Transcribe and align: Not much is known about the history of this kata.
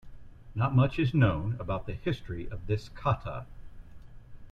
Not 0.55 0.73
much 0.75 0.97
is 0.97 1.13
known 1.13 1.57
about 1.59 1.85
the 1.85 1.93
history 1.93 2.49
of 2.49 2.65
this 2.65 2.89
kata. 2.89 3.45